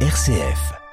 [0.00, 0.85] RCF.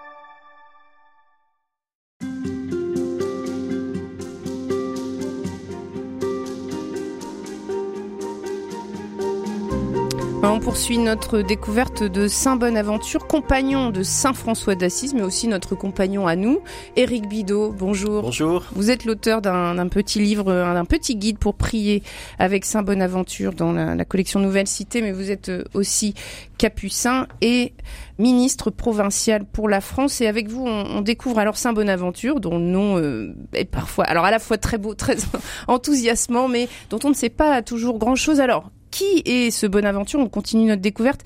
[10.45, 15.73] On poursuit notre découverte de Saint Bonaventure, compagnon de Saint François d'Assise, mais aussi notre
[15.73, 16.59] compagnon à nous,
[16.97, 17.71] Éric Bidot.
[17.71, 18.23] Bonjour.
[18.23, 18.65] Bonjour.
[18.73, 22.03] Vous êtes l'auteur d'un petit livre, d'un petit guide pour prier
[22.39, 26.13] avec Saint Bonaventure dans la, la, collection Nouvelle Cité, mais vous êtes aussi
[26.57, 27.73] capucin et
[28.19, 30.19] ministre provincial pour la France.
[30.19, 34.03] Et avec vous, on, on découvre alors Saint Bonaventure, dont le nom euh, est parfois,
[34.03, 35.15] alors à la fois très beau, très
[35.69, 38.41] enthousiasmant, mais dont on ne sait pas toujours grand-chose.
[38.41, 41.21] Alors, qui est ce Bonaventure On continue notre découverte.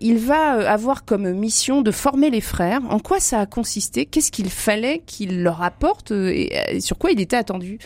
[0.00, 2.80] Il va euh, avoir comme mission de former les frères.
[2.90, 4.04] En quoi ça a consisté?
[4.04, 7.78] Qu'est-ce qu'il fallait qu'il leur apporte euh, et sur quoi il était attendu?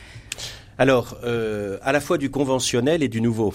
[0.78, 3.52] Alors, euh, à la fois du conventionnel et du nouveau.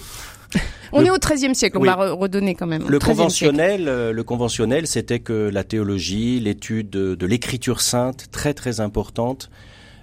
[0.92, 1.06] On le...
[1.06, 1.88] est au XIIIe siècle, on oui.
[1.88, 2.84] va redonner quand même.
[2.86, 8.54] Le conventionnel, euh, le conventionnel, c'était que la théologie, l'étude de, de l'écriture sainte, très
[8.54, 9.50] très importante,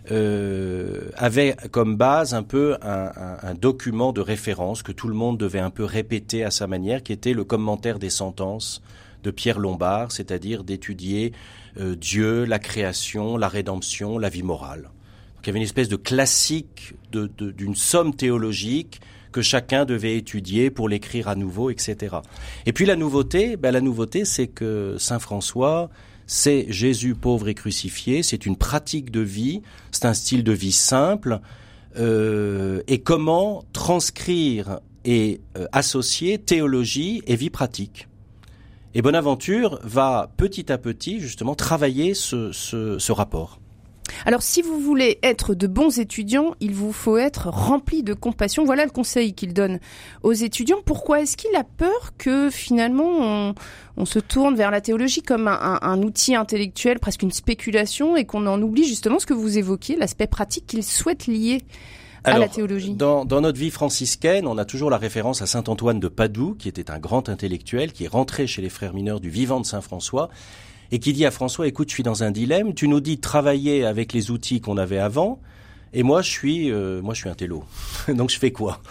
[0.10, 5.14] euh, avait comme base un peu un, un, un, document de référence que tout le
[5.14, 8.82] monde devait un peu répéter à sa manière, qui était le commentaire des sentences
[9.24, 11.34] de Pierre Lombard, c'est-à-dire d'étudier
[11.80, 14.84] euh, Dieu, la création, la rédemption, la vie morale.
[14.84, 20.18] Donc il y avait une espèce de classique d'une de, somme théologique que chacun devait
[20.18, 22.18] étudier pour l'écrire à nouveau, etc.
[22.66, 25.90] Et puis la nouveauté, ben, la nouveauté, c'est que Saint François
[26.34, 30.72] c'est Jésus pauvre et crucifié, c'est une pratique de vie, c'est un style de vie
[30.72, 31.42] simple,
[31.98, 38.08] euh, et comment transcrire et euh, associer théologie et vie pratique.
[38.94, 43.61] Et Bonaventure va petit à petit justement travailler ce, ce, ce rapport.
[44.26, 48.66] Alors si vous voulez être de bons étudiants, il vous faut être rempli de compassion.
[48.66, 49.80] Voilà le conseil qu'il donne
[50.24, 50.80] aux étudiants.
[50.86, 53.56] Pourquoi est-ce qu'il a peur que finalement on,
[53.98, 58.16] on, se tourne vers la théologie comme un, un, un outil intellectuel, presque une spéculation,
[58.16, 61.62] et qu'on en oublie justement ce que vous évoquiez, l'aspect pratique qu'il souhaite lier
[62.24, 62.94] à la théologie?
[62.94, 66.56] dans, dans, notre vie franciscaine, on a toujours la référence à saint Antoine de Padoue,
[66.56, 69.66] qui était un grand intellectuel, qui est rentré chez les frères mineurs du vivant de
[69.66, 70.30] saint François
[70.92, 73.86] et qui dit à François, écoute, je suis dans un dilemme, tu nous dis travailler
[73.86, 75.40] avec les outils qu'on avait avant,
[75.94, 77.64] et moi je suis, euh, moi je suis un télo.
[78.08, 78.82] Donc je fais quoi?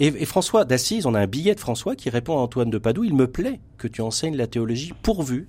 [0.00, 2.78] Et, et, François d'Assise, on a un billet de François qui répond à Antoine de
[2.78, 5.48] Padoue, il me plaît que tu enseignes la théologie pourvu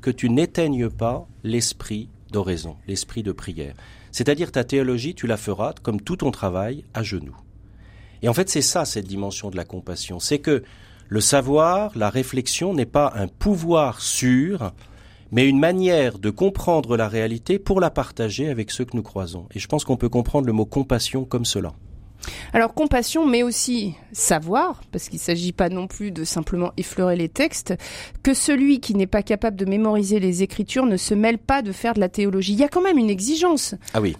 [0.00, 3.74] que tu n'éteignes pas l'esprit d'oraison, l'esprit de prière.
[4.10, 7.36] C'est-à-dire ta théologie, tu la feras, comme tout ton travail, à genoux.
[8.22, 10.18] Et en fait, c'est ça, cette dimension de la compassion.
[10.20, 10.62] C'est que
[11.08, 14.72] le savoir, la réflexion n'est pas un pouvoir sûr,
[15.32, 19.46] mais une manière de comprendre la réalité pour la partager avec ceux que nous croisons.
[19.54, 21.72] Et je pense qu'on peut comprendre le mot compassion comme cela.
[22.52, 27.16] Alors compassion, mais aussi savoir, parce qu'il ne s'agit pas non plus de simplement effleurer
[27.16, 27.74] les textes,
[28.22, 31.72] que celui qui n'est pas capable de mémoriser les Écritures ne se mêle pas de
[31.72, 32.52] faire de la théologie.
[32.52, 33.74] Il y a quand même une exigence.
[33.94, 34.16] Ah oui.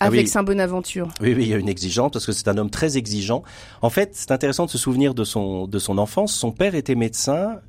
[0.00, 0.28] Avec ah oui.
[0.28, 1.08] Saint Bonaventure.
[1.20, 3.44] Oui, oui, il y a une exigence parce que c'est un homme très exigeant.
[3.80, 6.34] En fait, c'est intéressant de se souvenir de son de son enfance.
[6.34, 7.60] Son père était médecin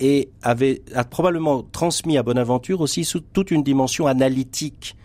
[0.00, 4.96] et avait a probablement transmis à Bonaventure aussi sous toute une dimension analytique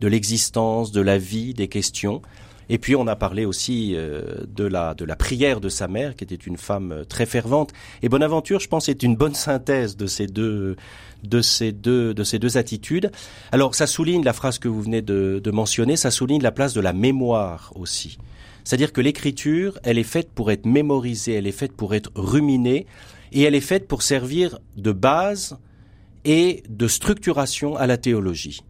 [0.00, 2.22] de l'existence, de la vie, des questions.
[2.68, 6.14] Et puis on a parlé aussi euh, de la de la prière de sa mère,
[6.14, 7.72] qui était une femme euh, très fervente.
[8.02, 10.76] Et Bonaventure, je pense, est une bonne synthèse de ces deux
[11.22, 13.10] de ces deux de ces deux attitudes.
[13.50, 16.72] Alors ça souligne la phrase que vous venez de, de mentionner, ça souligne la place
[16.74, 18.18] de la mémoire aussi.
[18.64, 22.86] C'est-à-dire que l'écriture, elle est faite pour être mémorisée, elle est faite pour être ruminée,
[23.32, 25.58] et elle est faite pour servir de base
[26.24, 28.62] et de structuration à la théologie.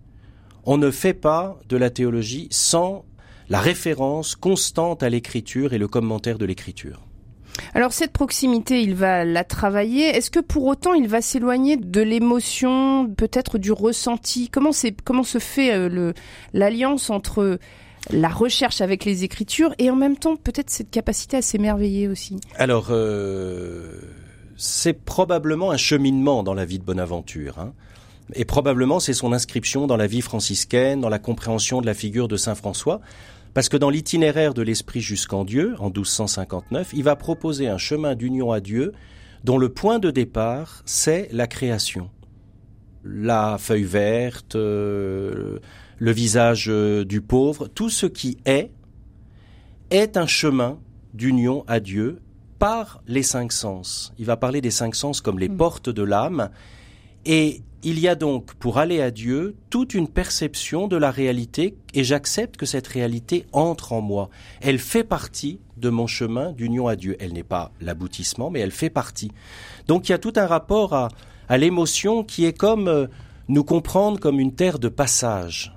[0.64, 3.04] On ne fait pas de la théologie sans
[3.48, 7.02] la référence constante à l'écriture et le commentaire de l'écriture.
[7.74, 10.06] Alors cette proximité, il va la travailler.
[10.06, 14.48] Est-ce que pour autant il va s'éloigner de l'émotion, peut-être du ressenti?
[14.48, 16.12] Comment se fait euh,
[16.54, 17.58] l'alliance entre
[18.10, 22.38] la recherche avec les écritures et en même temps peut-être cette capacité à s'émerveiller aussi
[22.56, 24.00] Alors euh,
[24.56, 27.58] c'est probablement un cheminement dans la vie de Bonaventure.
[27.58, 27.72] Hein.
[28.34, 32.28] Et probablement c'est son inscription dans la vie franciscaine, dans la compréhension de la figure
[32.28, 33.00] de Saint François.
[33.54, 38.14] Parce que dans l'itinéraire de l'Esprit jusqu'en Dieu, en 1259, il va proposer un chemin
[38.14, 38.92] d'union à Dieu
[39.44, 42.08] dont le point de départ, c'est la création.
[43.04, 45.58] La feuille verte, euh,
[45.98, 48.70] le visage euh, du pauvre, tout ce qui est,
[49.90, 50.78] est un chemin
[51.14, 52.20] d'union à Dieu
[52.58, 54.12] par les cinq sens.
[54.18, 55.56] Il va parler des cinq sens comme les mmh.
[55.56, 56.50] portes de l'âme.
[57.24, 61.76] Et il y a donc, pour aller à Dieu, toute une perception de la réalité
[61.94, 64.30] et j'accepte que cette réalité entre en moi.
[64.60, 67.16] Elle fait partie de mon chemin d'union à Dieu.
[67.18, 69.32] Elle n'est pas l'aboutissement, mais elle fait partie.
[69.88, 71.08] Donc il y a tout un rapport à,
[71.52, 73.08] à l'émotion qui est comme euh,
[73.46, 75.76] nous comprendre comme une terre de passage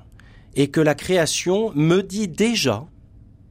[0.55, 2.85] et que la création me dit déjà,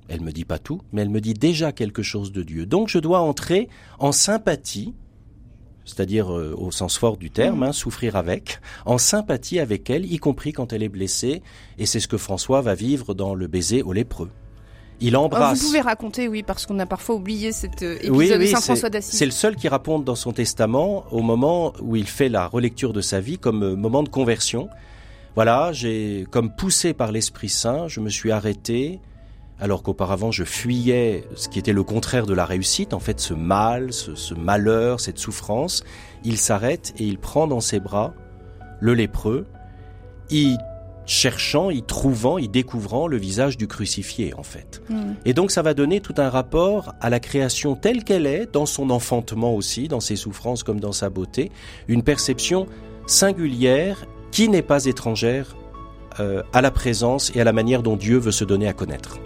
[0.08, 2.64] elle me dit pas tout, mais elle me dit déjà quelque chose de Dieu.
[2.64, 3.68] Donc je dois entrer
[3.98, 4.94] en sympathie,
[5.84, 7.62] c'est-à-dire euh, au sens fort du terme, mmh.
[7.64, 11.42] hein, souffrir avec, en sympathie avec elle, y compris quand elle est blessée,
[11.76, 14.30] et c'est ce que François va vivre dans le baiser au lépreux.
[15.00, 15.60] Il embrasse.
[15.60, 18.90] Vous pouvez raconter, oui, parce qu'on a parfois oublié cet euh, épisode de Saint François
[18.90, 19.18] d'Assise.
[19.18, 22.92] C'est le seul qui raconte dans son testament au moment où il fait la relecture
[22.92, 24.68] de sa vie comme euh, moment de conversion.
[25.34, 29.00] Voilà, j'ai comme poussé par l'Esprit Saint, je me suis arrêté,
[29.58, 33.34] alors qu'auparavant je fuyais ce qui était le contraire de la réussite, en fait ce
[33.34, 35.82] mal, ce, ce malheur, cette souffrance.
[36.22, 38.14] Il s'arrête et il prend dans ses bras
[38.78, 39.46] le lépreux.
[40.30, 40.56] Il
[41.06, 44.82] cherchant, y trouvant, y découvrant le visage du crucifié en fait.
[44.88, 45.14] Mm.
[45.24, 48.66] Et donc ça va donner tout un rapport à la création telle qu'elle est, dans
[48.66, 51.50] son enfantement aussi, dans ses souffrances comme dans sa beauté,
[51.88, 52.66] une perception
[53.06, 55.56] singulière qui n'est pas étrangère
[56.20, 59.18] euh, à la présence et à la manière dont Dieu veut se donner à connaître.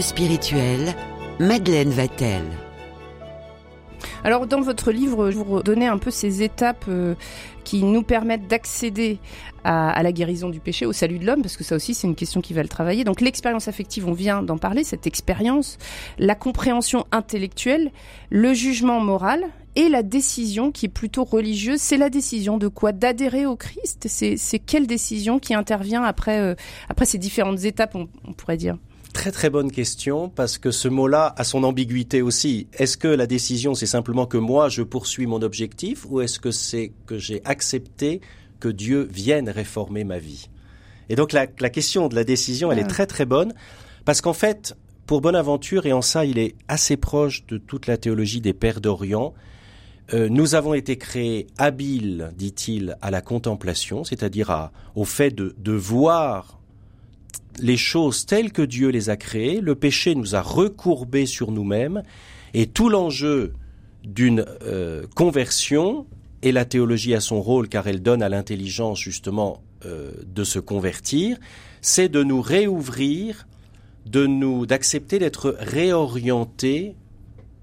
[0.00, 0.94] Spirituelle,
[1.40, 2.42] Madeleine Vatel.
[4.22, 7.14] Alors dans votre livre, vous donnez un peu ces étapes euh,
[7.64, 9.18] qui nous permettent d'accéder
[9.64, 12.14] à, la guérison du péché, au salut de l'homme, parce que ça aussi c'est une
[12.14, 13.04] question qui va le travailler.
[13.04, 15.78] Donc l'expérience affective, on vient d'en parler, cette expérience,
[16.18, 17.90] la compréhension intellectuelle,
[18.30, 19.42] le jugement moral
[19.74, 21.80] et la décision qui est plutôt religieuse.
[21.80, 22.92] C'est la décision de quoi?
[22.92, 24.06] D'adhérer au Christ?
[24.08, 26.54] C'est quelle décision qui intervient après, euh,
[26.90, 28.76] après ces différentes étapes, on pourrait dire?
[29.12, 32.66] Très très bonne question parce que ce mot-là a son ambiguïté aussi.
[32.72, 36.50] Est-ce que la décision c'est simplement que moi je poursuis mon objectif ou est-ce que
[36.50, 38.20] c'est que j'ai accepté
[38.58, 40.48] que Dieu vienne réformer ma vie?
[41.10, 43.52] Et donc la, question de la décision elle est très très bonne
[44.06, 44.74] parce qu'en fait
[45.06, 48.80] pour Bonaventure et en ça il est assez proche de toute la théologie des pères
[48.80, 49.34] d'Orient.
[50.14, 55.72] Euh, nous avons été créés habiles, dit-il, à la contemplation, c'est-à-dire au fait de, de
[55.72, 56.61] voir
[57.60, 62.02] les choses telles que Dieu les a créées, le péché nous a recourbés sur nous-mêmes,
[62.54, 63.52] et tout l'enjeu
[64.04, 66.06] d'une euh, conversion,
[66.42, 70.58] et la théologie a son rôle car elle donne à l'intelligence justement euh, de se
[70.58, 71.38] convertir,
[71.80, 73.46] c'est de nous réouvrir,
[74.06, 76.96] de nous d'accepter d'être réorientés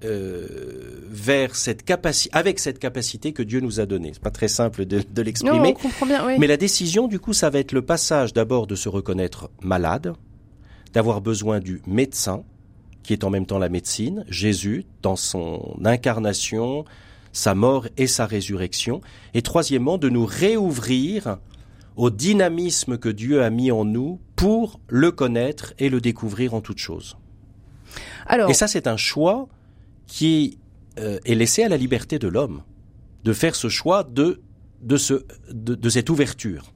[0.05, 4.11] euh, vers cette capacité, avec cette capacité que Dieu nous a donnée.
[4.13, 5.75] C'est pas très simple de, de l'exprimer.
[6.37, 10.13] Mais la décision, du coup, ça va être le passage d'abord de se reconnaître malade,
[10.93, 12.43] d'avoir besoin du médecin,
[13.03, 16.85] qui est en même temps la médecine, Jésus, dans son incarnation,
[17.31, 19.01] sa mort et sa résurrection.
[19.33, 21.39] Et troisièmement, de nous réouvrir
[21.95, 26.61] au dynamisme que Dieu a mis en nous pour le connaître et le découvrir en
[26.61, 27.17] toute chose.
[28.25, 29.49] Alors, et ça, c'est un choix
[30.09, 30.57] qui
[30.97, 32.63] euh, est laissé à la liberté de l'homme
[33.23, 34.41] de faire ce choix de,
[34.81, 36.73] de, ce, de, cette ouverture.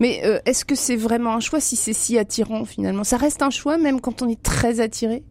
[0.00, 3.04] Mais euh, est-ce que c'est vraiment un choix si c'est si attirant finalement?
[3.04, 5.22] Ça reste un choix même quand on est très attiré?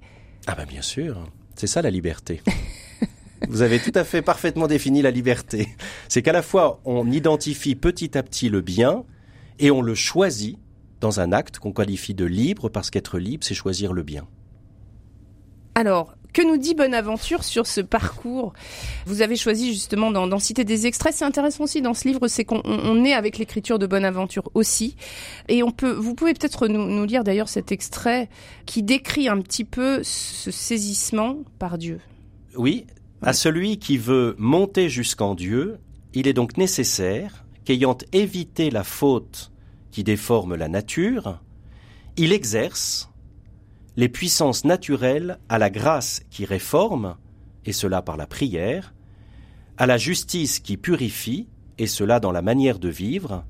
[0.48, 2.42] Ah ben bien sûr, c'est ça la liberté.
[3.50, 5.68] Vous avez tout à fait parfaitement défini la liberté.
[6.08, 9.04] C'est qu'à la fois on identifie petit à petit le bien
[9.60, 10.58] et on le choisit
[11.02, 14.26] dans un acte qu'on qualifie de libre parce qu'être libre c'est choisir le bien.
[15.76, 18.54] Alors, que nous dit Bonaventure sur ce parcours?
[19.06, 21.14] Vous avez choisi justement d'en citer des extraits.
[21.16, 24.96] C'est intéressant aussi dans ce livre, c'est qu'on est avec l'écriture de Bonaventure aussi.
[25.48, 28.30] Et on peut, vous pouvez peut-être nous, lire d'ailleurs cet extrait
[28.66, 32.00] qui décrit un petit peu ce saisissement par Dieu.
[32.56, 32.86] Oui,
[33.22, 35.78] à celui qui veut monter jusqu'en Dieu,
[36.14, 39.52] il est donc nécessaire qu'ayant évité la faute
[39.92, 41.40] qui déforme la nature,
[42.18, 43.13] il exerce
[43.96, 47.16] les puissances naturelles à la grâce qui réforme,
[47.66, 48.94] et cela par la prière,
[49.78, 51.48] à la justice qui purifie,
[51.78, 53.46] et cela dans la manière de vivre,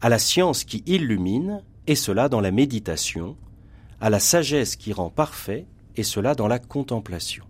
[0.00, 3.36] à la science qui illumine, et cela dans la méditation,
[4.00, 7.44] à la sagesse qui rend parfait, et cela dans la contemplation.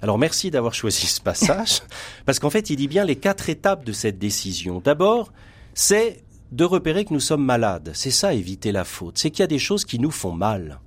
[0.00, 1.82] Alors merci d'avoir choisi ce passage,
[2.26, 4.80] parce qu'en fait il dit bien les quatre étapes de cette décision.
[4.80, 5.32] D'abord,
[5.74, 7.90] c'est de repérer que nous sommes malades.
[7.94, 9.18] C'est ça éviter la faute.
[9.18, 10.80] C'est qu'il y a des choses qui nous font mal.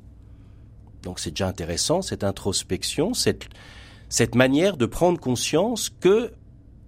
[1.07, 3.47] Donc c'est déjà intéressant, cette introspection, cette,
[4.09, 6.33] cette manière de prendre conscience que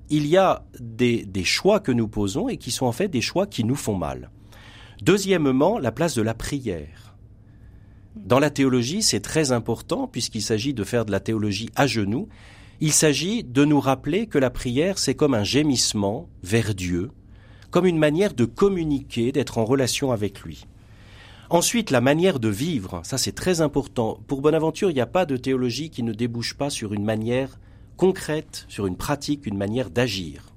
[0.10, 3.22] il y a des, des choix que nous posons et qui sont en fait des
[3.22, 4.30] choix qui nous font mal.
[5.02, 7.16] Deuxièmement, la place de la prière.
[8.18, 12.28] Dans la théologie, c'est très important puisqu'il s'agit de faire de la théologie à genoux.
[12.82, 17.12] Il s'agit de nous rappeler que la prière, c'est comme un gémissement vers Dieu,
[17.72, 20.66] comme une manière de communiquer, d'être en relation avec lui.
[21.52, 24.20] Ensuite, la manière de vivre, ça c'est très important.
[24.28, 27.60] Pour Bonaventure, il n'y a pas de théologie qui ne débouche pas sur une manière
[27.98, 30.54] concrète, sur une pratique, une manière d'agir.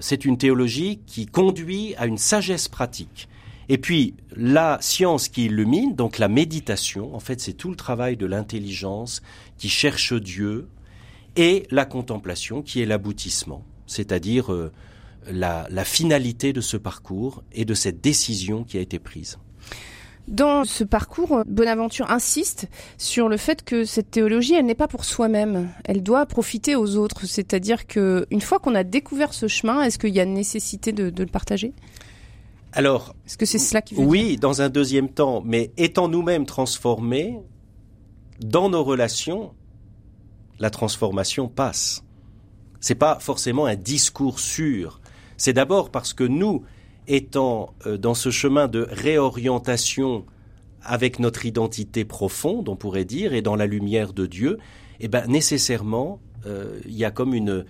[0.00, 3.28] C'est une théologie qui conduit à une sagesse pratique.
[3.68, 8.16] Et puis, la science qui illumine, donc la méditation, en fait, c'est tout le travail
[8.16, 9.22] de l'intelligence
[9.58, 10.66] qui cherche Dieu,
[11.36, 14.72] et la contemplation qui est l'aboutissement, c'est-à-dire euh,
[15.30, 19.38] la, la finalité de ce parcours et de cette décision qui a été prise.
[20.28, 25.04] Dans ce parcours, Bonaventure insiste sur le fait que cette théologie, elle n'est pas pour
[25.04, 25.70] soi-même.
[25.84, 27.26] Elle doit profiter aux autres.
[27.26, 31.10] C'est-à-dire que une fois qu'on a découvert ce chemin, est-ce qu'il y a nécessité de,
[31.10, 31.72] de le partager?
[32.72, 37.40] Alors, Est-ce que c'est cela qui oui, dans un deuxième temps, mais étant nous-mêmes transformés,
[38.40, 39.52] dans nos relations,
[40.60, 42.04] la transformation passe.
[42.80, 45.00] C'est pas forcément un discours sûr.
[45.36, 46.62] C'est d'abord parce que nous,
[47.10, 50.24] étant euh, dans ce chemin de réorientation
[50.82, 54.58] avec notre identité profonde, on pourrait dire, et dans la lumière de Dieu,
[55.00, 57.64] eh ben nécessairement, euh, il y a comme une,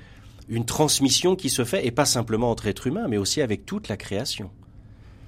[0.67, 3.97] transmission qui se fait, et pas simplement entre êtres humains, mais aussi avec toute la
[3.97, 4.51] création.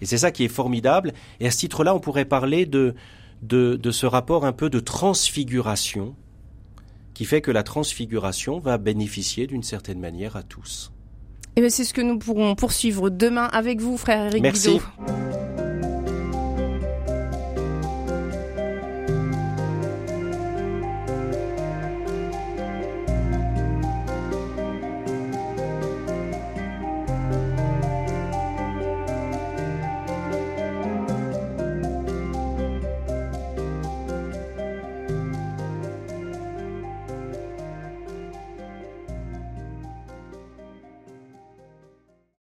[0.01, 1.13] Et c'est ça qui est formidable.
[1.41, 2.95] Et à ce titre-là, on pourrait parler de
[3.43, 6.15] ce rapport un peu de transfiguration,
[7.15, 10.93] qui fait que la transfiguration va bénéficier d'une certaine manière à tous.
[11.57, 14.81] Eh bien, c'est ce que nous pourrons poursuivre demain avec vous, frère Eric Merci.